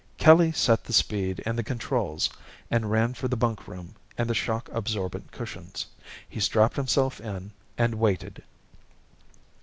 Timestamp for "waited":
7.93-8.41